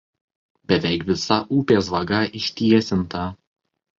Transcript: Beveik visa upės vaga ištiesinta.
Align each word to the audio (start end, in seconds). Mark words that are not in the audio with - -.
Beveik 0.71 1.03
visa 1.09 1.37
upės 1.59 1.91
vaga 1.97 2.21
ištiesinta. 2.39 3.27